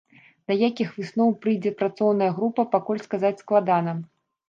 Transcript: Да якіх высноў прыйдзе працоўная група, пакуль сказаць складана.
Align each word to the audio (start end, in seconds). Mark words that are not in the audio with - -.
Да 0.51 0.55
якіх 0.69 0.95
высноў 1.01 1.35
прыйдзе 1.45 1.73
працоўная 1.83 2.33
група, 2.41 2.69
пакуль 2.75 3.07
сказаць 3.07 3.37
складана. 3.47 3.99